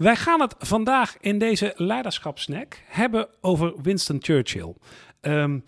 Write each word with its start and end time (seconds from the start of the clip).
Wij 0.00 0.16
gaan 0.16 0.40
het 0.40 0.54
vandaag 0.58 1.16
in 1.20 1.38
deze 1.38 1.72
leiderschapsnack 1.76 2.78
hebben 2.86 3.28
over 3.40 3.74
Winston 3.82 4.18
Churchill. 4.20 4.74
Ehm, 5.20 5.58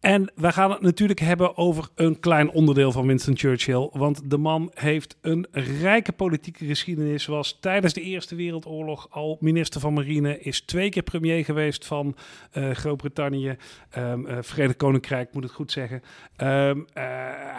en 0.00 0.32
we 0.34 0.52
gaan 0.52 0.70
het 0.70 0.80
natuurlijk 0.80 1.20
hebben 1.20 1.56
over 1.56 1.88
een 1.94 2.20
klein 2.20 2.50
onderdeel 2.50 2.92
van 2.92 3.06
Winston 3.06 3.36
Churchill. 3.36 3.88
Want 3.92 4.30
de 4.30 4.36
man 4.36 4.70
heeft 4.74 5.16
een 5.20 5.46
rijke 5.80 6.12
politieke 6.12 6.64
geschiedenis. 6.64 7.26
Was 7.26 7.58
tijdens 7.60 7.92
de 7.92 8.00
Eerste 8.00 8.34
Wereldoorlog 8.34 9.06
al 9.10 9.36
minister 9.40 9.80
van 9.80 9.92
Marine. 9.92 10.40
Is 10.40 10.60
twee 10.60 10.88
keer 10.88 11.02
premier 11.02 11.44
geweest 11.44 11.86
van 11.86 12.16
uh, 12.52 12.70
Groot-Brittannië. 12.70 13.56
Um, 13.98 14.26
Verenigd 14.40 14.76
Koninkrijk, 14.76 15.32
moet 15.32 15.42
het 15.42 15.52
goed 15.52 15.72
zeggen. 15.72 16.02
Um, 16.36 16.86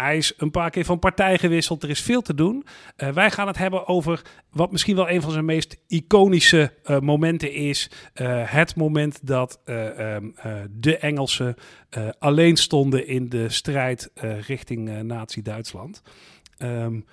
hij 0.02 0.18
is 0.18 0.34
een 0.38 0.52
paar 0.52 0.70
keer 0.70 0.86
van 0.86 1.00
partij 1.00 1.38
gewisseld. 1.38 1.84
Er 1.84 1.90
is 1.90 2.02
veel 2.02 2.22
te 2.22 2.34
doen. 2.34 2.66
wij 3.14 3.32
gaan 3.32 3.48
het 3.48 3.58
hebben 3.58 3.88
over 3.88 4.22
wat 4.52 4.72
misschien 4.72 4.96
wel 4.96 5.10
een 5.10 5.22
van 5.22 5.32
zijn 5.32 5.46
meest 5.46 5.78
iconische 5.88 6.74
momenten 7.02 7.54
is. 7.54 7.92
het 8.44 8.76
moment 8.76 9.28
dat 9.28 9.60
um, 9.66 10.36
de 10.70 10.98
Engelsen 10.98 11.56
alleen 12.20 12.58
stonden 12.58 13.08
in 13.08 13.30
de 13.30 13.50
strijd 13.50 14.12
richting 14.48 15.04
Nazi-Duitsland. 15.04 16.02
Um, 16.58 17.06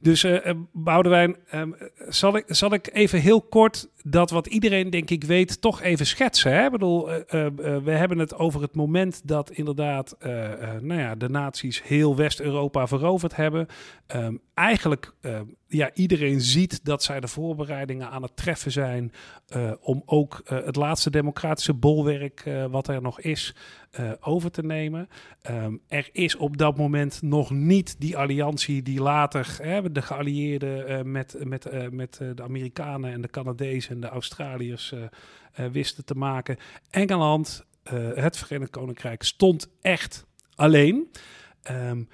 dus 0.00 0.24
uh, 0.24 0.50
Boudewijn, 0.72 1.36
um, 1.54 1.76
zal, 2.08 2.36
ik, 2.36 2.44
zal 2.46 2.72
ik 2.72 2.90
even 2.92 3.20
heel 3.20 3.42
kort 3.42 3.88
dat 4.02 4.30
wat 4.30 4.46
iedereen 4.46 4.90
denk 4.90 5.10
ik 5.10 5.24
weet 5.24 5.60
toch 5.60 5.82
even 5.82 6.06
schetsen? 6.06 6.52
Hè? 6.52 6.64
Ik 6.64 6.70
bedoel, 6.70 7.06
we 7.84 7.90
hebben 7.90 8.18
het 8.18 8.34
over 8.34 8.62
het 8.62 8.74
moment 8.74 9.28
dat 9.28 9.50
inderdaad 9.50 10.16
nou 10.80 11.00
ja, 11.00 11.14
de 11.14 11.28
nazi's 11.28 11.82
heel 11.82 12.16
West-Europa 12.16 12.86
veroverd 12.86 13.36
hebben. 13.36 13.66
Um, 14.16 14.40
eigenlijk 14.54 15.14
ja, 15.68 15.90
iedereen 15.94 16.40
ziet 16.40 16.84
dat 16.84 17.02
zij 17.02 17.20
de 17.20 17.28
voorbereidingen 17.28 18.10
aan 18.10 18.22
het 18.22 18.36
treffen 18.36 18.72
zijn 18.72 19.12
uh, 19.56 19.72
om 19.80 20.02
ook 20.06 20.42
uh, 20.44 20.64
het 20.64 20.76
laatste 20.76 21.10
democratische 21.10 21.74
bolwerk 21.74 22.44
uh, 22.44 22.64
wat 22.64 22.88
er 22.88 23.02
nog 23.02 23.20
is 23.20 23.54
over 24.20 24.50
te 24.50 24.62
nemen. 24.62 25.08
Um, 25.50 25.80
er 25.88 26.08
is 26.12 26.36
op 26.36 26.56
dat 26.56 26.76
moment 26.76 27.22
nog 27.22 27.50
niet 27.50 27.96
die 27.98 28.16
alliantie 28.16 28.82
die 28.82 29.00
later 29.00 29.56
hè, 29.62 29.92
de 29.92 30.02
geallieerden 30.02 31.10
met, 31.10 31.36
met, 31.44 31.92
met 31.92 32.16
de 32.34 32.42
Amerikanen 32.42 33.12
en 33.12 33.20
de 33.20 33.30
Canadezen 33.30 33.94
en 33.94 34.00
de 34.00 34.08
Australiërs 34.08 34.94
wisten 35.72 36.04
te 36.04 36.14
maken. 36.14 36.56
Engeland, 36.90 37.64
het 38.14 38.36
Verenigd 38.36 38.70
Koninkrijk, 38.70 39.22
stond 39.22 39.68
echt 39.80 40.26
alleen. 40.54 41.10
Um, 41.70 42.08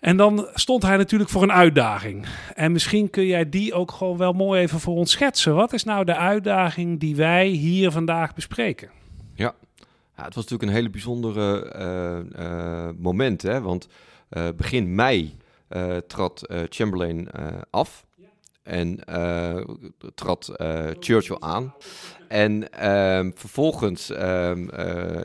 en 0.00 0.16
dan 0.16 0.48
stond 0.54 0.82
hij 0.82 0.96
natuurlijk 0.96 1.30
voor 1.30 1.42
een 1.42 1.52
uitdaging. 1.52 2.26
En 2.54 2.72
misschien 2.72 3.10
kun 3.10 3.26
jij 3.26 3.48
die 3.48 3.74
ook 3.74 3.90
gewoon 3.90 4.16
wel 4.16 4.32
mooi 4.32 4.60
even 4.60 4.80
voor 4.80 4.94
ons 4.94 5.10
schetsen. 5.10 5.54
Wat 5.54 5.72
is 5.72 5.84
nou 5.84 6.04
de 6.04 6.16
uitdaging 6.16 7.00
die 7.00 7.16
wij 7.16 7.46
hier 7.46 7.90
vandaag 7.90 8.34
bespreken? 8.34 8.90
Ja, 9.34 9.54
ja 10.16 10.24
het 10.24 10.34
was 10.34 10.44
natuurlijk 10.44 10.62
een 10.62 10.76
hele 10.76 10.90
bijzondere 10.90 11.74
uh, 12.36 12.44
uh, 12.44 12.88
moment. 12.98 13.42
Hè? 13.42 13.60
Want 13.60 13.88
uh, 14.30 14.48
begin 14.56 14.94
mei 14.94 15.36
trad 16.06 16.42
Chamberlain 16.68 17.28
af. 17.70 18.04
En 18.62 18.98
trad 20.14 20.52
Churchill 20.98 21.36
aan. 21.38 21.74
En 22.28 22.72
ehm, 22.72 23.30
vervolgens 23.34 24.10
ehm, 24.10 24.68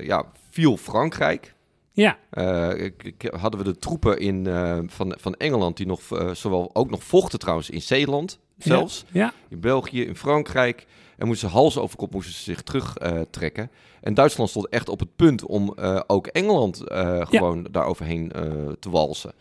ja, 0.03 0.25
viel 0.50 0.78
Frankrijk. 0.78 1.53
Ja. 1.94 2.17
Uh, 2.34 2.89
hadden 3.30 3.59
we 3.59 3.66
de 3.66 3.80
troepen 3.80 4.20
in, 4.20 4.45
uh, 4.45 4.80
van, 4.88 5.16
van 5.20 5.36
Engeland 5.36 5.78
die 5.78 5.86
nog, 5.86 6.02
uh, 6.11 6.30
zowel 6.34 6.70
ook 6.73 6.89
nog 6.89 7.03
vochten 7.03 7.39
trouwens 7.39 7.70
in 7.70 7.81
Zeeland 7.81 8.39
zelfs. 8.58 9.06
Ja. 9.11 9.22
ja. 9.22 9.34
In 9.50 9.59
België, 9.59 10.06
in 10.06 10.16
Frankrijk. 10.16 10.86
En 11.17 11.28
moesten 11.28 11.50
ze 11.50 11.56
hals 11.56 11.78
over 11.78 11.97
kop 11.97 12.14
moesten 12.14 12.34
ze 12.34 12.44
zich 12.44 12.62
terugtrekken. 12.62 13.72
en 14.01 14.13
Duitsland 14.13 14.50
stond 14.50 14.68
echt 14.68 14.90
op 14.90 15.00
het 15.00 15.16
punt 15.16 15.46
om 15.46 15.74
ook 16.07 16.28
Engeland 16.28 16.81
gewoon 17.19 17.68
daar 17.72 17.85
overheen 17.85 18.31
te 18.80 18.90
walsen. 18.90 19.34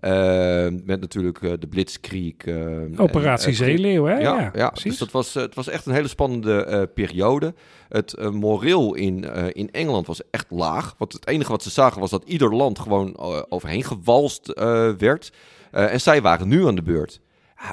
Uh, 0.00 0.66
met 0.84 1.00
natuurlijk 1.00 1.40
uh, 1.40 1.52
de 1.58 1.66
Blitzkrieg. 1.66 2.34
Uh, 2.44 3.00
Operatie 3.00 3.52
Zeeleeuw, 3.52 4.04
hè? 4.04 4.18
Ja, 4.18 4.40
ja, 4.40 4.50
ja 4.54 4.72
dus 4.82 4.98
dat 4.98 5.10
was, 5.10 5.34
het 5.34 5.54
was 5.54 5.68
echt 5.68 5.86
een 5.86 5.92
hele 5.92 6.08
spannende 6.08 6.90
periode. 6.94 7.54
Het 7.88 8.32
moreel 8.32 8.94
in, 8.94 9.24
in 9.54 9.70
Engeland 9.70 10.06
was 10.06 10.20
echt 10.30 10.46
laag. 10.50 10.94
Want 10.98 11.12
het 11.12 11.26
enige 11.26 11.50
wat 11.50 11.62
ze 11.62 11.70
zagen 11.70 12.00
was 12.00 12.10
dat 12.10 12.24
ieder 12.24 12.54
land 12.54 12.78
gewoon 12.78 13.18
overheen 13.48 13.84
gewalst 13.84 14.52
werd. 14.98 15.32
en 15.70 16.00
zij 16.00 16.22
waren 16.22 16.48
nu 16.48 16.66
aan 16.66 16.74
de 16.74 16.82
beurt. 16.82 17.20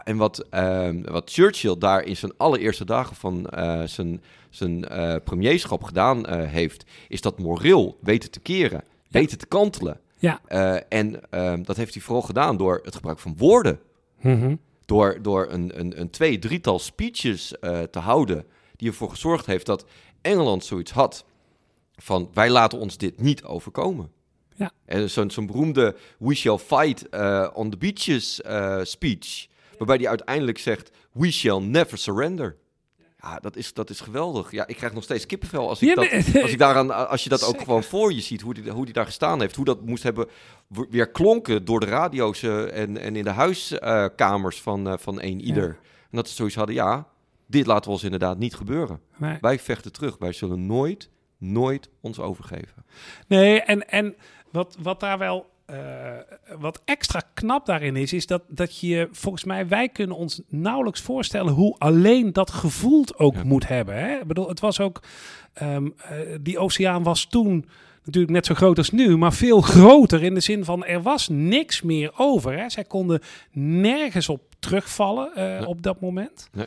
En 0.03 0.18
wat, 0.18 0.46
ehm, 0.50 1.02
wat 1.02 1.31
Churchill 1.31 1.75
daar 1.78 2.03
in 2.03 2.18
zijn 2.18 2.34
allereerste 2.38 2.86
dagen 2.86 3.16
van 3.16 3.47
zijn, 3.86 4.22
zijn 4.50 4.86
premierschap 5.24 5.84
gedaan 5.84 6.30
heeft, 6.30 6.86
is 7.07 7.22
dat 7.22 7.40
moreel 7.40 7.97
weten 8.02 8.31
te 8.31 8.40
keren, 8.40 8.84
weten 9.09 9.38
te 9.38 9.47
kantelen. 9.47 10.00
Ja. 10.25 10.41
Uh, 10.50 10.81
en 10.90 11.22
uh, 11.31 11.53
dat 11.63 11.78
heeft 11.78 11.94
hij 11.94 12.03
vooral 12.03 12.22
gedaan 12.22 12.58
door 12.58 12.80
het 12.84 12.96
gebruik 12.96 13.19
van 13.19 13.38
woorden. 13.38 13.80
Mm 14.22 14.40
-hmm. 14.41 14.59
Door, 14.86 15.22
door 15.22 15.47
een, 15.50 15.80
een, 15.80 16.00
een 16.00 16.09
twee, 16.09 16.40
drietal 16.40 16.80
speeches 16.80 17.56
uh, 17.62 17.81
te 17.81 18.00
houden. 18.00 18.46
Die 18.75 18.90
ervoor 18.90 19.09
gezorgd 19.09 19.46
heeft 19.46 19.66
dat 19.66 19.86
Engeland 20.22 20.66
zoiets 20.66 20.91
had. 20.91 21.25
Van 21.96 22.30
wij 22.34 22.50
laten 22.50 22.80
ons 22.80 22.97
dit 22.97 23.22
niet 23.22 23.44
overkomen. 23.44 24.12
Ja. 24.56 24.72
En 24.86 25.09
zo'n 25.09 25.30
zo'n 25.30 25.46
beroemde 25.46 25.96
We 26.18 26.36
shall 26.36 26.57
fight 26.57 27.06
uh, 27.12 27.47
on 27.53 27.69
the 27.69 27.78
beaches 27.78 28.42
speech. 28.90 29.47
Waarbij 29.78 29.97
hij 29.97 30.07
uiteindelijk 30.07 30.57
zegt 30.57 30.92
We 31.12 31.31
shall 31.31 31.59
never 31.59 31.97
surrender. 31.97 32.57
Ja, 33.25 33.40
dat 33.40 33.56
is, 33.56 33.74
dat 33.74 33.90
is 33.90 34.00
geweldig. 34.00 34.52
Ja, 34.52 34.68
ik 34.68 34.75
krijg 34.75 34.94
nog 34.94 35.03
steeds 35.03 35.25
kippenvel 35.25 35.69
als 35.69 35.81
ik, 35.81 35.88
ja, 35.88 35.96
dat, 35.96 36.41
als 36.41 36.52
ik 36.52 36.58
daaraan, 36.58 37.09
als 37.09 37.24
je 37.24 37.30
dat 37.30 37.44
ook 37.44 37.62
gewoon 37.62 37.84
voor 37.84 38.13
je 38.13 38.22
ziet, 38.22 38.41
hoe 38.41 38.53
die, 38.53 38.72
hoe 38.72 38.86
die 38.86 38.94
daar 38.94 39.06
gestaan 39.06 39.41
heeft, 39.41 39.56
hoe 39.56 39.66
dat 39.66 39.81
moest 39.81 40.03
hebben 40.03 40.28
weer 40.90 41.09
klonken 41.09 41.66
door 41.66 41.80
de 41.80 41.86
radio's 41.86 42.44
en, 42.44 42.97
en 42.97 43.16
in 43.16 43.24
de 43.24 43.30
huiskamers 43.30 44.58
uh, 44.58 44.63
van, 44.63 44.88
uh, 44.88 44.94
van 44.97 45.22
een 45.22 45.41
ieder. 45.41 45.68
Ja. 45.68 45.90
En 46.12 46.18
dat 46.18 46.30
ze 46.30 46.36
zoiets 46.36 46.56
hadden, 46.56 46.75
ja, 46.75 47.08
dit 47.47 47.66
laten 47.66 47.86
we 47.86 47.91
ons 47.91 48.03
inderdaad 48.03 48.38
niet 48.38 48.56
gebeuren. 48.56 49.00
Nee. 49.18 49.38
Wij 49.42 49.59
vechten 49.59 49.92
terug. 49.92 50.18
Wij 50.18 50.34
zullen 50.34 50.66
nooit, 50.66 51.09
nooit 51.38 51.90
ons 52.02 52.19
overgeven. 52.19 52.86
Nee, 53.28 53.62
en, 53.62 53.90
en 53.90 54.16
wat, 54.52 54.78
wat 54.80 55.00
daar 55.00 55.18
wel 55.18 55.50
uh, 55.72 55.78
wat 56.58 56.81
extra 56.86 57.22
knap 57.34 57.66
daarin 57.66 57.96
is, 57.96 58.14
is 58.14 58.28
dat, 58.28 58.42
dat 58.48 58.80
je, 58.80 59.08
volgens 59.12 59.44
mij, 59.44 59.68
wij 59.68 59.90
kunnen 59.90 60.16
ons 60.16 60.42
nauwelijks 60.48 61.02
voorstellen 61.02 61.53
hoe 61.53 61.76
alleen 61.78 62.34
dat 62.34 62.52
gevoeld 62.52 63.18
ook 63.18 63.36
ja. 63.36 63.44
moet 63.44 63.68
hebben. 63.68 63.96
Hè? 63.96 64.20
Ik 64.20 64.28
bedoel, 64.28 64.48
het 64.48 64.59
was 64.59 64.80
ook, 64.80 65.02
um, 65.62 65.96
uh, 66.12 66.18
die 66.42 66.59
oceaan 66.59 67.04
was 67.04 67.25
toen 67.25 67.66
natuurlijk 68.04 68.34
net 68.34 68.46
zo 68.46 68.54
groot 68.54 68.78
als 68.78 68.90
nu, 68.90 69.18
maar 69.18 69.34
veel 69.34 69.62
groter 69.62 70.24
in 70.24 70.34
de 70.34 70.40
zin 70.40 70.66
van 70.66 70.86
er 70.86 71.02
was 71.02 71.28
niks 71.28 71.81
meer 71.81 72.12
over. 72.18 72.58
Hè? 72.58 72.70
Zij 72.70 72.84
konden 72.84 73.22
nergens 73.52 74.30
op 74.30 74.42
terugvallen 74.59 75.31
uh, 75.38 75.44
Nee. 75.44 75.68
op 75.68 75.81
dat 75.81 76.00
moment. 76.02 76.50
Nee. 76.52 76.66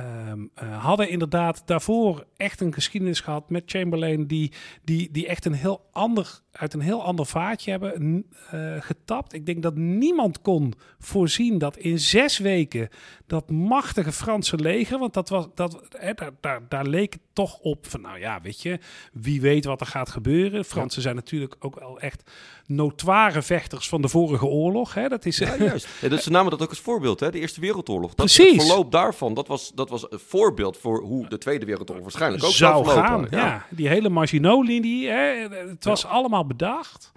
Um, 0.00 0.50
uh, 0.62 0.84
hadden 0.84 1.08
inderdaad 1.08 1.62
daarvoor 1.64 2.26
echt 2.36 2.60
een 2.60 2.72
geschiedenis 2.72 3.20
gehad 3.20 3.50
met 3.50 3.62
Chamberlain, 3.66 4.26
die, 4.26 4.52
die, 4.84 5.08
die 5.12 5.26
echt 5.26 5.44
een 5.44 5.52
heel 5.52 5.88
ander, 5.92 6.40
uit 6.52 6.74
een 6.74 6.80
heel 6.80 7.04
ander 7.04 7.26
vaatje 7.26 7.70
hebben 7.70 8.24
uh, 8.54 8.76
getapt. 8.80 9.32
Ik 9.32 9.46
denk 9.46 9.62
dat 9.62 9.74
niemand 9.74 10.40
kon 10.42 10.74
voorzien 10.98 11.58
dat 11.58 11.76
in 11.76 11.98
zes 11.98 12.38
weken 12.38 12.88
dat 13.26 13.50
machtige 13.50 14.12
Franse 14.12 14.56
leger, 14.56 14.98
want 14.98 15.14
dat 15.14 15.28
was, 15.28 15.46
dat, 15.54 15.82
daar, 15.88 16.30
daar, 16.40 16.60
daar 16.68 16.86
leek 16.86 17.12
het 17.12 17.22
toch 17.38 17.58
op 17.58 17.86
van, 17.86 18.00
nou 18.00 18.18
ja, 18.18 18.40
weet 18.40 18.62
je, 18.62 18.78
wie 19.12 19.40
weet 19.40 19.64
wat 19.64 19.80
er 19.80 19.86
gaat 19.86 20.10
gebeuren. 20.10 20.64
Fransen 20.64 20.96
ja. 20.96 21.02
zijn 21.02 21.14
natuurlijk 21.14 21.56
ook 21.58 21.78
wel 21.78 22.00
echt 22.00 22.30
notoire 22.66 23.42
vechters 23.42 23.88
van 23.88 24.02
de 24.02 24.08
vorige 24.08 24.46
oorlog. 24.46 24.94
Hè? 24.94 25.08
Dat 25.08 25.26
is, 25.26 25.38
ja, 25.38 25.56
juist. 25.56 25.88
Ja, 26.00 26.08
dus 26.08 26.22
ze 26.22 26.30
namen 26.30 26.50
dat 26.50 26.62
ook 26.62 26.68
als 26.68 26.80
voorbeeld, 26.80 27.20
hè? 27.20 27.30
de 27.30 27.38
Eerste 27.38 27.60
Wereldoorlog. 27.60 28.14
Dat, 28.14 28.16
Precies. 28.16 28.52
Het 28.52 28.66
verloop 28.66 28.92
daarvan, 28.92 29.34
dat 29.34 29.48
was, 29.48 29.72
dat 29.74 29.88
was 29.88 30.10
een 30.10 30.18
voorbeeld 30.18 30.76
voor 30.76 31.02
hoe 31.02 31.28
de 31.28 31.38
Tweede 31.38 31.66
Wereldoorlog 31.66 32.04
waarschijnlijk 32.04 32.44
ook 32.44 32.50
zou 32.50 32.86
gaan. 32.86 33.26
Ja. 33.30 33.38
ja. 33.38 33.66
die 33.70 33.88
hele 33.88 34.08
Maginot-linie, 34.08 35.08
hè? 35.08 35.48
het 35.68 35.84
was 35.84 36.04
allemaal 36.04 36.46
bedacht. 36.46 37.12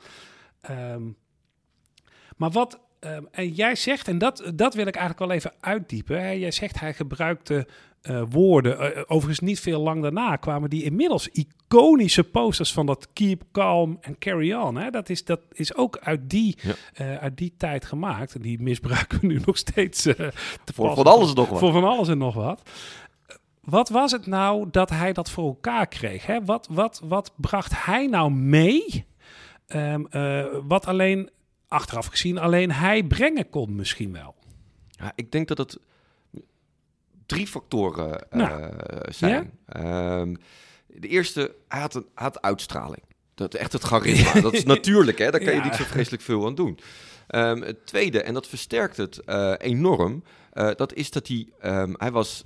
Um, 0.70 1.18
maar 2.38 2.52
wat, 2.52 2.80
um, 3.00 3.28
en 3.32 3.50
jij 3.50 3.76
zegt, 3.76 4.08
en 4.08 4.18
dat, 4.18 4.52
dat 4.56 4.74
wil 4.74 4.88
ik 4.88 4.96
eigenlijk 4.96 5.28
wel 5.28 5.38
even 5.38 5.54
uitdiepen. 5.60 6.22
Hè? 6.22 6.30
Jij 6.30 6.52
zegt 6.52 6.80
hij 6.80 6.94
gebruikte 6.94 7.68
uh, 8.10 8.22
woorden. 8.30 8.98
Uh, 8.98 9.02
overigens 9.08 9.40
niet 9.40 9.60
veel 9.60 9.82
lang 9.82 10.02
daarna 10.02 10.36
kwamen 10.36 10.70
die 10.70 10.84
inmiddels 10.84 11.28
iconische 11.28 12.24
posters 12.24 12.74
van 12.74 12.86
dat 12.86 13.08
Keep 13.14 13.44
Calm 13.52 14.00
and 14.02 14.18
Carry 14.18 14.54
On. 14.54 14.76
Hè? 14.76 14.90
Dat, 14.90 15.10
is, 15.10 15.26
dat 15.26 15.40
is 15.52 15.76
ook 15.76 15.98
uit 15.98 16.30
die, 16.30 16.58
ja. 16.62 16.74
uh, 17.06 17.18
uit 17.18 17.38
die 17.38 17.54
tijd 17.58 17.86
gemaakt. 17.86 18.36
En 18.36 18.42
die 18.42 18.62
misbruiken 18.62 19.20
we 19.20 19.28
nu 19.28 19.42
nog 19.46 19.58
steeds 19.58 20.02
te 20.02 20.32
voor 20.76 20.96
van 20.96 21.06
alles 21.06 21.30
en 21.30 21.36
nog 21.36 21.50
wat. 21.50 21.60
Voor 21.60 21.72
van 21.72 21.84
alles 21.84 22.08
en 22.08 22.18
nog 22.18 22.36
wat. 22.36 22.62
Wat 23.62 23.90
was 23.90 24.12
het 24.12 24.26
nou 24.26 24.68
dat 24.72 24.90
hij 24.90 25.14
dat 25.14 25.30
voor 25.30 25.46
elkaar 25.48 25.88
kreeg? 25.88 26.26
Hè? 26.26 26.46
Wat, 26.46 26.68
wat, 26.72 27.02
wat 27.04 27.32
bracht 27.36 27.86
hij 27.86 28.08
nou 28.08 28.32
mee? 28.32 29.06
Um, 29.68 30.08
wat 30.68 30.86
alleen, 30.86 31.30
achteraf 31.68 32.06
gezien, 32.06 32.38
alleen 32.38 32.72
hij 32.72 33.04
brengen 33.04 33.50
kon 33.50 33.76
misschien 33.76 34.12
wel. 34.12 34.36
Ja, 34.90 35.12
ik 35.16 35.32
denk 35.32 35.48
dat 35.48 35.58
het 35.58 35.80
drie 37.36 37.48
factoren 37.48 38.30
eh, 38.30 38.38
Nou, 38.40 38.72
zijn. 39.10 39.52
Ehm, 39.66 40.34
de 40.88 41.08
eerste, 41.08 41.56
hij 41.68 41.80
had, 41.82 41.96
een, 41.96 42.06
hij 42.16 42.24
had 42.24 42.42
uitstraling. 42.42 43.02
Dat, 43.36 43.54
echt 43.54 43.74
het 43.74 43.84
charisma. 43.84 44.42
Dat 44.42 44.54
is 44.54 44.64
natuurlijk, 44.64 45.18
hè? 45.18 45.32
daar 45.32 45.40
kan 45.42 45.54
je 45.54 45.60
Ja. 45.60 45.64
niet 45.64 45.76
zo 45.76 45.84
vreselijk 45.84 46.22
veel 46.24 46.46
aan 46.46 46.56
doen. 46.56 46.80
Ehm, 47.28 47.62
het 47.62 47.86
tweede, 47.86 48.22
en 48.22 48.34
dat 48.34 48.48
versterkt 48.48 48.98
het 48.98 49.20
eh, 49.20 49.54
enorm, 49.58 50.24
eh, 50.52 50.70
dat 50.76 50.94
is 50.94 51.12
dat 51.12 51.28
hij, 51.28 51.48
ehm, 51.60 51.94
hij 51.98 52.12
was 52.12 52.46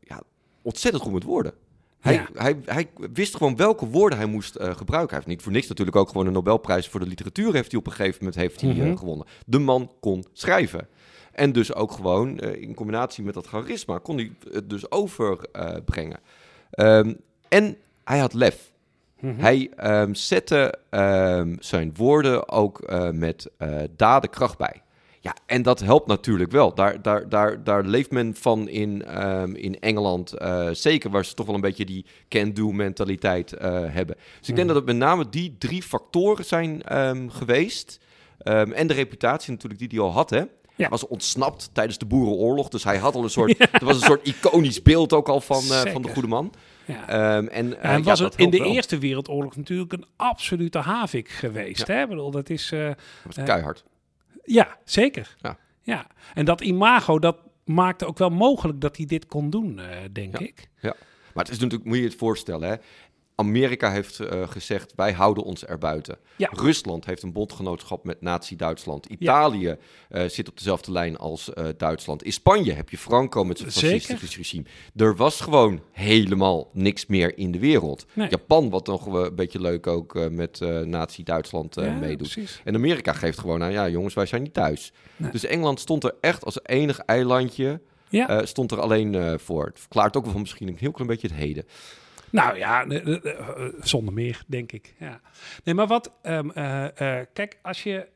ja, 0.00 0.22
ontzettend 0.62 1.02
goed 1.04 1.12
met 1.12 1.22
woorden. 1.22 1.52
Hij, 2.00 2.14
Ja. 2.14 2.28
hij, 2.34 2.56
hij 2.64 2.88
wist 3.12 3.36
gewoon 3.36 3.56
welke 3.56 3.86
woorden 3.86 4.18
hij 4.18 4.26
moest 4.26 4.52
gebruiken. 4.60 5.08
Hij 5.08 5.16
heeft 5.16 5.26
niet 5.26 5.42
voor 5.42 5.52
niks 5.52 5.66
natuurlijk 5.68 5.96
ook 5.96 6.08
gewoon 6.08 6.26
een 6.26 6.32
Nobelprijs 6.32 6.88
voor 6.88 7.00
de 7.00 7.06
literatuur 7.06 7.52
heeft 7.52 7.70
hij 7.70 7.80
op 7.80 7.86
een 7.86 7.92
gegeven 7.92 8.16
moment 8.18 8.34
heeft 8.36 8.60
hij, 8.60 8.72
Mhm. 8.72 8.96
gewonnen. 8.96 9.26
De 9.46 9.58
man 9.58 9.92
kon 10.00 10.24
schrijven. 10.32 10.88
En 11.38 11.52
dus 11.52 11.74
ook 11.74 11.92
gewoon 11.92 12.38
eh, 12.38 12.62
in 12.62 12.74
combinatie 12.74 13.24
met 13.24 13.34
dat 13.34 13.46
charisma 13.46 13.98
kon 13.98 14.16
hij 14.16 14.32
het 14.52 14.70
dus 14.70 14.90
overbrengen. 14.90 16.20
Ehm, 16.70 17.14
en 17.48 17.76
hij 18.04 18.18
had 18.18 18.32
lef. 18.34 18.72
Mhm. 19.20 19.40
Hij 19.40 19.70
ehm, 19.76 20.14
zette 20.14 20.74
ehm, 20.90 21.56
zijn 21.58 21.92
woorden 21.96 22.48
ook 22.48 22.80
eh, 22.80 23.10
met 23.10 23.50
eh 23.58 23.76
daden 23.96 24.30
kracht 24.30 24.58
bij. 24.58 24.82
Ja, 25.20 25.36
en 25.46 25.62
dat 25.62 25.80
helpt 25.80 26.06
natuurlijk 26.06 26.50
wel. 26.50 26.74
Daar, 26.74 27.02
daar, 27.02 27.28
daar, 27.28 27.64
daar 27.64 27.84
leeft 27.84 28.10
men 28.10 28.34
van 28.34 28.68
in, 28.68 29.02
in 29.54 29.80
Engeland. 29.80 30.34
zeker 30.72 31.10
waar 31.10 31.24
ze 31.24 31.34
toch 31.34 31.46
wel 31.46 31.54
een 31.54 31.60
beetje 31.60 31.84
die 31.84 32.06
can-do 32.28 32.72
mentaliteit 32.72 33.50
hebben. 33.60 34.16
Dus 34.38 34.48
ik 34.48 34.54
denk 34.54 34.58
Mhm. 34.58 34.66
dat 34.66 34.76
het 34.76 34.84
met 34.84 34.96
name 34.96 35.28
die 35.28 35.56
drie 35.58 35.82
factoren 35.82 36.44
zijn 36.44 36.82
geweest. 37.30 38.00
En 38.72 38.86
de 38.86 38.94
reputatie 38.94 39.52
natuurlijk 39.52 39.80
die 39.80 39.88
hij 39.90 40.00
al 40.00 40.12
had, 40.12 40.30
hè. 40.30 40.42
Hij 40.78 40.88
was 40.88 41.06
ontsnapt 41.06 41.70
tijdens 41.72 41.98
de 41.98 42.06
Boerenoorlog. 42.06 42.68
Dus 42.68 42.84
hij 42.84 42.98
had 42.98 43.14
al 43.14 43.22
een 43.22 43.30
soort... 43.30 43.58
Er 43.72 43.84
was 43.84 43.96
een 43.96 44.02
soort 44.06 44.26
iconisch 44.28 44.82
beeld 44.82 45.12
ook 45.12 45.28
al 45.28 45.40
van, 45.40 45.62
eh, 45.62 45.92
van 45.92 46.02
de 46.02 46.08
goede 46.08 46.28
man. 46.28 46.52
Ja. 46.84 47.08
Ehm, 47.08 47.46
en 47.46 47.82
en 47.82 47.98
ja, 47.98 48.02
was 48.02 48.18
dat 48.18 48.32
het 48.32 48.40
in 48.42 48.50
de 48.50 48.58
wel. 48.58 48.66
Eerste 48.66 48.98
Wereldoorlog 48.98 49.56
natuurlijk 49.56 49.92
een 49.92 50.04
absolute 50.16 50.78
havik 50.78 51.28
geweest. 51.28 51.86
Hè? 51.86 52.02
Ik 52.02 52.08
bedoel, 52.08 52.30
dat 52.30 52.50
is... 52.50 52.72
eh, 52.72 52.90
Dat 53.34 53.44
keihard. 53.44 53.84
ja, 54.44 54.76
zeker. 54.84 55.36
Ja. 55.40 55.58
ja. 55.82 56.06
En 56.34 56.44
dat 56.44 56.60
imago, 56.60 57.18
dat 57.18 57.36
maakte 57.64 58.06
ook 58.06 58.18
wel 58.18 58.30
mogelijk 58.30 58.80
dat 58.80 58.96
hij 58.96 59.06
dit 59.06 59.26
kon 59.26 59.50
doen, 59.50 59.80
denk 60.12 60.38
Ja. 60.38 60.46
ik. 60.46 60.68
Maar 61.34 61.44
het 61.46 61.56
is 61.56 61.58
natuurlijk, 61.62 61.88
moet 61.90 61.98
je 61.98 62.04
het 62.04 62.14
voorstellen, 62.14 62.68
hè? 62.68 62.74
Amerika 63.40 63.90
heeft 63.90 64.20
eh, 64.20 64.48
gezegd, 64.48 64.92
wij 64.96 65.12
houden 65.12 65.44
ons 65.44 65.64
erbuiten. 65.64 66.18
Ja. 66.36 66.50
Rusland 66.52 67.04
heeft 67.04 67.22
een 67.22 67.32
bondgenootschap 67.32 68.04
met 68.04 68.20
Nazi-Duitsland. 68.20 69.06
Italië 69.06 69.76
eh, 70.08 70.24
zit 70.24 70.48
op 70.48 70.56
dezelfde 70.56 70.92
lijn 70.92 71.16
als 71.16 71.52
eh, 71.52 71.64
Duitsland. 71.76 72.22
In 72.22 72.32
Spanje 72.32 72.72
heb 72.72 72.90
je 72.90 72.98
Franco 72.98 73.44
met 73.44 73.58
zijn 73.58 73.70
fascistisch 73.70 74.36
regime. 74.36 74.64
Er 74.96 75.16
was 75.16 75.40
gewoon 75.40 75.80
helemaal 75.92 76.70
niks 76.72 77.06
meer 77.06 77.38
in 77.38 77.50
de 77.50 77.58
wereld. 77.58 78.06
Nee. 78.12 78.28
Japan, 78.30 78.70
wat 78.70 78.86
nog 78.86 79.06
een 79.06 79.34
beetje 79.34 79.60
leuk 79.60 79.86
ook 79.86 80.30
met 80.30 80.60
Nazi-Duitsland 80.84 81.74
ja, 81.74 81.92
meedoet. 81.92 82.32
precies. 82.32 82.60
En 82.64 82.74
Amerika 82.74 83.12
geeft 83.12 83.38
gewoon 83.38 83.62
aan, 83.62 83.72
ja 83.72 83.88
jongens, 83.88 84.14
wij 84.14 84.26
zijn 84.26 84.42
niet 84.42 84.54
thuis. 84.54 84.92
Nee. 85.16 85.30
Dus 85.30 85.44
Engeland 85.44 85.80
stond 85.80 86.04
er 86.04 86.14
echt 86.20 86.44
als 86.44 86.58
enig 86.62 86.98
eilandje, 86.98 87.80
Ja. 88.08 88.46
stond 88.46 88.72
er 88.72 88.80
alleen 88.80 89.38
voor. 89.40 89.64
Het 89.66 89.80
verklaart 89.80 90.16
ook 90.16 90.26
wel 90.26 90.38
misschien 90.38 90.68
een 90.68 90.76
heel 90.78 90.90
klein 90.92 91.08
beetje 91.08 91.28
het 91.28 91.36
heden. 91.36 91.64
Nou 92.30 92.56
ja, 92.56 92.84
eh, 92.84 93.68
zonder 93.80 94.14
meer, 94.14 94.42
denk 94.46 94.72
ik. 94.72 94.94
Ja. 94.98 95.20
Nee, 95.64 95.74
maar 95.74 95.86
wat, 95.86 96.12
ehm, 96.22 96.50
eh, 96.50 96.84
eh, 96.84 97.26
kijk, 97.32 97.58
als 97.62 97.82
je, 97.82 98.08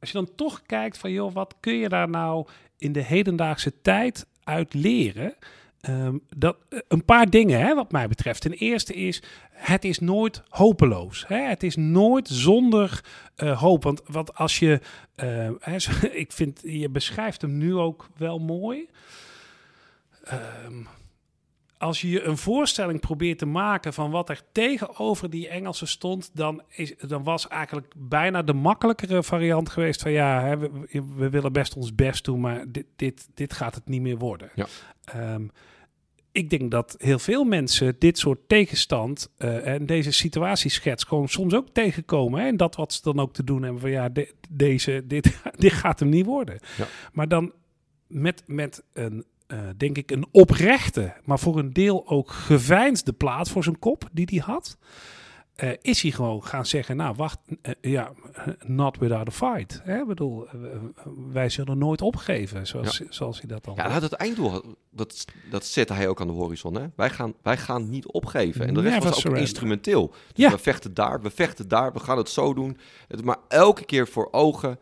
als 0.00 0.10
je 0.10 0.16
dan 0.16 0.34
toch 0.34 0.62
kijkt 0.62 0.98
van, 0.98 1.10
joh, 1.12 1.32
wat 1.32 1.54
kun 1.60 1.74
je 1.74 1.88
daar 1.88 2.08
nou 2.08 2.46
in 2.78 2.92
de 2.92 3.02
hedendaagse 3.02 3.80
tijd 3.82 4.26
uit 4.44 4.74
leren? 4.74 5.34
Ehm, 5.80 6.18
dat, 6.36 6.56
een 6.88 7.04
paar 7.04 7.30
dingen, 7.30 7.60
hè, 7.60 7.74
wat 7.74 7.92
mij 7.92 8.08
betreft. 8.08 8.40
Ten 8.40 8.52
eerste 8.52 8.94
is, 8.94 9.22
het 9.50 9.84
is 9.84 9.98
nooit 9.98 10.42
hopeloos. 10.48 11.24
Hè? 11.28 11.40
Het 11.40 11.62
is 11.62 11.76
nooit 11.76 12.28
zonder 12.28 13.04
hoop. 13.36 13.82
Want, 13.82 14.02
want 14.06 14.34
als 14.34 14.58
je, 14.58 14.80
eh, 15.14 15.50
hè, 15.60 15.76
ik 16.24 16.32
vind, 16.32 16.60
je 16.62 16.88
beschrijft 16.88 17.42
hem 17.42 17.58
nu 17.58 17.76
ook 17.76 18.08
wel 18.16 18.38
mooi. 18.38 18.88
Ehm, 20.24 20.82
als 21.82 22.00
je 22.00 22.10
je 22.10 22.22
een 22.22 22.36
voorstelling 22.36 23.00
probeert 23.00 23.38
te 23.38 23.46
maken 23.46 23.92
van 23.92 24.10
wat 24.10 24.28
er 24.28 24.40
tegenover 24.52 25.30
die 25.30 25.48
Engelsen 25.48 25.88
stond, 25.88 26.30
dan, 26.34 26.62
is, 26.68 26.94
dan 26.96 27.22
was 27.22 27.48
eigenlijk 27.48 27.92
bijna 27.96 28.42
de 28.42 28.52
makkelijkere 28.52 29.22
variant 29.22 29.68
geweest 29.68 30.02
van 30.02 30.12
ja, 30.12 30.44
hè, 30.44 30.58
we, 30.58 31.02
we 31.16 31.30
willen 31.30 31.52
best 31.52 31.76
ons 31.76 31.94
best 31.94 32.24
doen, 32.24 32.40
maar 32.40 32.64
dit, 32.68 32.86
dit, 32.96 33.28
dit 33.34 33.52
gaat 33.52 33.74
het 33.74 33.88
niet 33.88 34.00
meer 34.00 34.18
worden. 34.18 34.50
Ja. 34.54 34.66
Ehm, 35.04 35.46
ik 36.32 36.50
denk 36.50 36.70
dat 36.70 36.94
heel 36.98 37.18
veel 37.18 37.44
mensen 37.44 37.96
dit 37.98 38.18
soort 38.18 38.48
tegenstand 38.48 39.32
eh, 39.36 39.66
en 39.66 39.86
deze 39.86 40.12
situatieschets 40.12 41.04
gewoon 41.04 41.28
soms 41.28 41.54
ook 41.54 41.68
tegenkomen. 41.68 42.40
Hè, 42.40 42.46
en 42.46 42.56
dat 42.56 42.76
wat 42.76 42.92
ze 42.92 43.00
dan 43.02 43.20
ook 43.20 43.32
te 43.32 43.44
doen 43.44 43.62
hebben 43.62 43.80
van 43.80 43.90
ja, 43.90 44.08
de- 44.08 44.34
deze, 44.50 45.04
dit, 45.06 45.40
dit 45.58 45.72
gaat 45.72 46.00
hem 46.00 46.08
niet 46.08 46.26
worden. 46.26 46.58
Ja. 46.76 46.86
Maar 47.12 47.28
dan 47.28 47.52
met, 48.06 48.42
met 48.46 48.82
een, 48.92 49.24
eh, 49.52 49.58
denk 49.76 49.96
ik, 49.98 50.10
een 50.10 50.26
oprechte, 50.30 51.12
maar 51.24 51.38
voor 51.38 51.58
een 51.58 51.72
deel 51.72 52.08
ook 52.08 52.30
geveinsde 52.30 53.12
plaat 53.12 53.48
voor 53.48 53.64
zijn 53.64 53.78
kop 53.78 54.08
die 54.12 54.26
hij 54.30 54.38
had. 54.54 54.76
eh, 55.52 55.70
is 55.80 56.02
hij 56.02 56.10
gewoon 56.10 56.44
gaan 56.44 56.66
zeggen, 56.66 56.96
nou 56.96 57.14
wacht, 57.16 57.38
eh, 57.62 57.72
ja, 57.80 58.12
not 58.66 58.98
without 58.98 59.28
a 59.28 59.30
fight. 59.30 59.80
Hè? 59.84 60.04
Bedoel, 60.04 60.46
wij 61.32 61.48
zullen 61.48 61.78
nooit 61.78 62.00
opgeven, 62.02 62.66
zoals, 62.66 63.00
zoals 63.08 63.38
hij 63.40 63.48
dat 63.48 63.64
dan 63.64 63.74
Ja, 63.74 64.00
dat 64.00 64.12
einddoel, 64.12 64.50
had- 64.50 64.64
dat, 64.90 65.24
dat 65.50 65.64
zette 65.66 65.92
hij 65.92 66.08
ook 66.08 66.20
aan 66.20 66.26
de 66.26 66.32
horizon. 66.32 66.74
Hè? 66.74 66.86
Wij, 66.96 67.10
gaan, 67.10 67.34
wij 67.42 67.56
gaan 67.56 67.90
niet 67.90 68.06
opgeven. 68.06 68.66
En 68.66 68.74
de 68.74 68.80
rest 68.80 68.92
Never 68.92 69.02
was 69.08 69.12
ook 69.14 69.20
surrender. 69.20 69.42
instrumenteel. 69.48 70.08
Dus 70.08 70.16
Ja. 70.44 70.50
We 70.50 70.58
vechten 70.58 70.94
daar, 70.94 71.20
we 71.22 71.30
vechten 71.30 71.68
daar, 71.68 71.92
we 71.92 71.98
gaan 72.00 72.16
het 72.18 72.28
zo 72.28 72.54
doen. 72.54 72.78
Het, 73.08 73.24
maar 73.24 73.38
elke 73.48 73.84
keer 73.84 74.08
voor 74.08 74.28
ogen... 74.30 74.78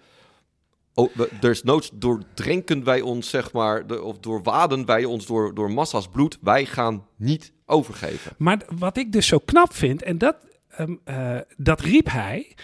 Oh, 1.01 1.15
we, 1.15 1.29
desnoods 1.41 1.91
doordrinken 1.95 2.85
wij 2.85 3.01
ons, 3.01 3.31
zeg 3.31 3.53
maar, 3.53 4.01
of 4.01 4.19
doorwaden 4.19 4.87
wij 4.87 5.05
ons 5.05 5.27
door, 5.27 5.55
door 5.55 5.73
massa's 5.73 6.09
bloed. 6.09 6.39
Wij 6.41 6.65
gaan 6.67 7.07
niet 7.17 7.53
overgeven. 7.67 8.33
Maar 8.39 8.63
wat 8.79 8.97
ik 8.97 9.13
dus 9.13 9.27
zo 9.27 9.39
knap 9.39 9.75
vind, 9.75 10.03
en 10.03 10.19
dat, 10.19 10.37
ehm, 10.69 10.95
eh, 11.05 11.37
dat 11.57 11.81
riep 11.81 12.11
hij, 12.11 12.57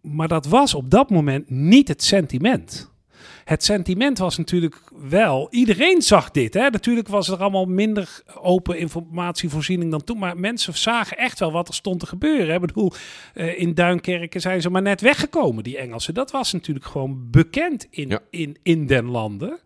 maar 0.00 0.28
dat 0.28 0.46
was 0.46 0.74
op 0.74 0.90
dat 0.90 1.10
moment 1.10 1.50
niet 1.50 1.88
het 1.88 2.02
sentiment. 2.02 2.91
Het 3.44 3.64
sentiment 3.64 4.18
was 4.18 4.36
natuurlijk 4.36 4.80
wel, 5.08 5.46
iedereen 5.50 6.02
zag 6.02 6.30
dit. 6.30 6.54
Hè? 6.54 6.70
Natuurlijk 6.70 7.08
was 7.08 7.28
er 7.28 7.38
allemaal 7.38 7.64
minder 7.64 8.22
open 8.40 8.78
informatievoorziening 8.78 9.90
dan 9.90 10.04
toen. 10.04 10.18
Maar 10.18 10.36
mensen 10.38 10.78
zagen 10.78 11.16
echt 11.16 11.38
wel 11.38 11.52
wat 11.52 11.68
er 11.68 11.74
stond 11.74 12.00
te 12.00 12.06
gebeuren. 12.06 12.54
Ik 12.54 12.60
bedoel, 12.60 12.92
eh, 13.34 13.60
in 13.60 13.74
Duinkerken 13.74 14.40
zijn 14.40 14.60
ze 14.60 14.70
maar 14.70 14.82
net 14.82 15.00
weggekomen, 15.00 15.62
die 15.64 15.78
Engelsen. 15.78 16.14
Dat 16.14 16.30
was 16.30 16.52
natuurlijk 16.52 16.86
gewoon 16.86 17.30
bekend 17.30 17.86
in, 17.90 18.08
Ja. 18.08 18.20
in, 18.30 18.56
in 18.62 18.86
den 18.86 19.04
landen. 19.04 19.60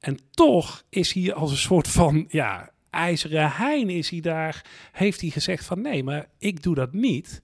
En 0.00 0.18
toch 0.30 0.82
is 0.88 1.12
hier 1.12 1.34
als 1.34 1.50
een 1.50 1.56
soort 1.56 1.88
van, 1.88 2.24
ja, 2.28 2.70
ijzeren 2.90 3.50
hein 3.50 3.90
is 3.90 4.10
hij 4.10 4.20
daar, 4.20 4.64
heeft 4.92 5.20
hij 5.20 5.30
gezegd 5.30 5.64
van 5.64 5.80
nee, 5.80 6.04
maar 6.04 6.26
ik 6.38 6.62
doe 6.62 6.74
dat 6.74 6.92
niet. 6.92 7.40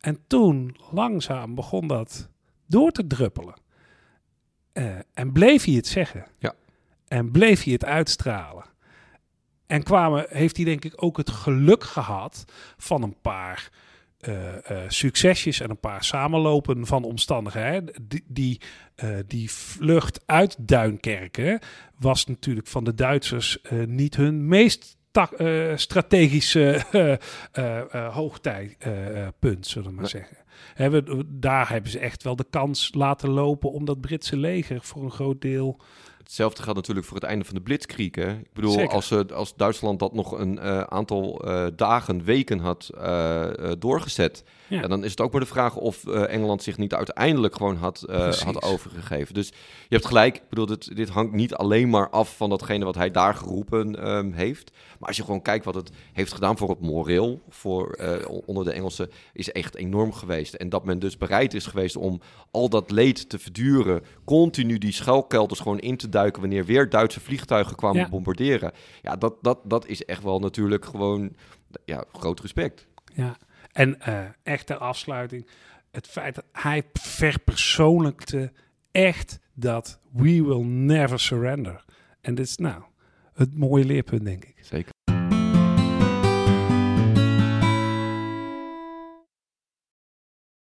En 0.00 0.18
toen 0.26 0.76
langzaam 0.90 1.54
begon 1.54 1.86
dat 1.86 2.28
door 2.66 2.90
te 2.90 3.06
druppelen. 3.06 3.54
Eh, 4.74 4.86
en 5.14 5.32
bleef 5.32 5.64
hij 5.64 5.74
het 5.74 5.86
zeggen. 5.86 6.26
Ja. 6.38 6.54
En 7.08 7.30
bleef 7.30 7.62
hij 7.64 7.72
het 7.72 7.84
uitstralen. 7.84 8.64
En 9.66 9.82
kwamen, 9.82 10.26
heeft 10.28 10.56
hij 10.56 10.64
denk 10.64 10.84
ik 10.84 11.02
ook 11.02 11.16
het 11.16 11.30
geluk 11.30 11.84
gehad 11.84 12.44
van 12.76 13.02
een 13.02 13.20
paar 13.20 13.70
eh, 14.18 14.70
eh, 14.70 14.88
succesjes 14.88 15.60
en 15.60 15.70
een 15.70 15.80
paar 15.80 16.04
samenlopen 16.04 16.86
van 16.86 17.04
omstandigheden. 17.04 17.94
Die, 18.08 18.24
die, 18.26 18.60
die 19.26 19.50
vlucht 19.50 20.22
uit 20.26 20.56
Duinkerken 20.68 21.58
was 21.98 22.26
natuurlijk 22.26 22.66
van 22.66 22.84
de 22.84 22.94
Duitsers 22.94 23.58
niet 23.86 24.16
hun 24.16 24.46
meest 24.48 24.96
strategische 25.74 26.80
hoogtijpunt, 28.12 29.66
zullen 29.66 29.88
we 29.88 29.94
maar 29.94 30.02
Nee. 30.02 30.10
zeggen. 30.22 30.36
Hè, 30.74 30.90
we- 30.90 31.24
daar 31.28 31.68
hebben 31.70 31.90
ze 31.90 31.98
echt 31.98 32.22
wel 32.22 32.36
de 32.36 32.46
kans 32.50 32.90
laten 32.94 33.30
lopen 33.30 33.70
om 33.72 33.84
dat 33.84 34.00
Britse 34.00 34.36
leger 34.36 34.78
voor 34.82 35.02
een 35.04 35.10
groot 35.10 35.40
deel. 35.40 35.80
Hetzelfde 36.18 36.62
geldt 36.62 36.78
natuurlijk 36.78 37.06
voor 37.06 37.16
het 37.16 37.26
einde 37.26 37.44
van 37.44 37.54
de 37.54 37.60
Blitzkrieg. 37.60 38.14
Hè? 38.14 38.30
Ik 38.32 38.52
bedoel, 38.52 38.72
Zeker. 38.72 38.92
als, 38.94 39.06
ze- 39.06 39.26
als 39.34 39.54
Duitsland 39.56 39.98
dat 39.98 40.14
nog 40.14 40.32
een 40.38 40.58
eh, 40.58 40.80
aantal 40.80 41.40
eh, 41.44 41.66
dagen, 41.76 42.24
weken 42.24 42.58
had 42.58 42.90
eh, 42.98 43.70
eh, 43.70 43.72
doorgezet... 43.78 44.44
Ja. 44.68 44.80
Ja, 44.80 44.86
dan 44.88 45.04
is 45.04 45.10
het 45.10 45.20
ook 45.20 45.32
maar 45.32 45.40
de 45.40 45.46
vraag 45.46 45.76
of 45.76 46.06
eh, 46.06 46.32
Engeland 46.34 46.62
zich 46.62 46.78
niet 46.78 46.94
uiteindelijk 46.94 47.56
gewoon 47.56 47.76
had, 47.76 48.02
eh, 48.02 48.32
had 48.32 48.62
overgegeven. 48.62 49.34
Dus 49.34 49.48
je 49.48 49.54
hebt 49.94 50.06
gelijk. 50.06 50.36
Ik 50.36 50.48
bedoel, 50.48 50.66
dit, 50.66 50.96
dit 50.96 51.08
hangt 51.08 51.32
niet 51.32 51.54
alleen 51.54 51.90
maar 51.90 52.10
af 52.10 52.36
van 52.36 52.50
datgene 52.50 52.84
wat 52.84 52.94
hij 52.94 53.10
daar 53.10 53.34
geroepen 53.34 54.02
ehm, 54.02 54.32
heeft. 54.32 54.70
Maar 54.98 55.08
als 55.08 55.16
je 55.16 55.24
gewoon 55.24 55.42
kijkt 55.42 55.64
wat 55.64 55.74
het 55.74 55.90
heeft 56.12 56.32
gedaan 56.32 56.56
voor 56.58 56.68
het 56.68 56.80
moreel, 56.80 57.42
voor, 57.48 57.92
eh, 57.92 58.28
onder 58.46 58.64
de 58.64 58.72
Engelsen, 58.72 59.10
is 59.32 59.52
echt 59.52 59.74
enorm 59.76 60.12
geweest. 60.12 60.54
En 60.54 60.68
dat 60.68 60.84
men 60.84 60.98
dus 60.98 61.16
bereid 61.16 61.54
is 61.54 61.66
geweest 61.66 61.96
om 61.96 62.20
al 62.50 62.68
dat 62.68 62.90
leed 62.90 63.28
te 63.28 63.38
verduren, 63.38 64.02
continu 64.24 64.78
die 64.78 64.92
schuilkelders 64.92 65.60
gewoon 65.60 65.80
in 65.80 65.96
te 65.96 66.08
duiken 66.08 66.40
wanneer 66.40 66.64
weer 66.64 66.88
Duitse 66.88 67.20
vliegtuigen 67.20 67.76
kwamen 67.76 68.00
Ja. 68.00 68.08
bombarderen. 68.08 68.72
Ja, 69.02 69.16
dat, 69.16 69.34
dat, 69.40 69.58
dat 69.64 69.86
is 69.86 70.04
echt 70.04 70.22
wel 70.22 70.38
natuurlijk 70.38 70.84
gewoon 70.84 71.32
ja, 71.84 72.04
groot 72.12 72.40
respect. 72.40 72.86
Ja, 73.14 73.36
en 73.74 74.00
eh 74.00 74.24
echt 74.42 74.66
ter 74.66 74.76
afsluiting, 74.76 75.46
het 75.90 76.06
feit 76.06 76.34
dat 76.34 76.44
hij 76.52 76.82
verpersoonlijkte 76.92 78.52
echt 78.90 79.38
dat 79.54 80.00
we 80.12 80.42
will 80.42 80.64
never 80.64 81.20
surrender. 81.20 81.84
En 82.20 82.34
dit 82.34 82.46
is 82.46 82.56
nou 82.56 82.82
het 83.34 83.58
mooie 83.58 83.84
leerpunt, 83.84 84.24
denk 84.24 84.44
ik. 84.44 84.54
Zeker. 84.60 84.93